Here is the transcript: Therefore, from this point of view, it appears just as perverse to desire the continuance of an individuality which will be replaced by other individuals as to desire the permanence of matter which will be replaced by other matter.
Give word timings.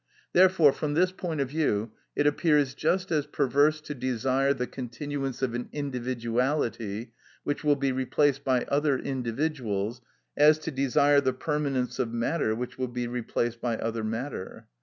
Therefore, 0.33 0.71
from 0.73 0.95
this 0.95 1.11
point 1.11 1.41
of 1.41 1.49
view, 1.49 1.91
it 2.15 2.25
appears 2.25 2.73
just 2.73 3.11
as 3.11 3.27
perverse 3.27 3.79
to 3.81 3.93
desire 3.93 4.51
the 4.51 4.65
continuance 4.65 5.43
of 5.43 5.53
an 5.53 5.69
individuality 5.71 7.13
which 7.43 7.63
will 7.63 7.75
be 7.75 7.91
replaced 7.91 8.43
by 8.43 8.63
other 8.63 8.97
individuals 8.97 10.01
as 10.35 10.57
to 10.57 10.71
desire 10.71 11.21
the 11.21 11.33
permanence 11.33 11.99
of 11.99 12.11
matter 12.11 12.55
which 12.55 12.79
will 12.79 12.87
be 12.87 13.05
replaced 13.05 13.61
by 13.61 13.77
other 13.77 14.03
matter. 14.03 14.67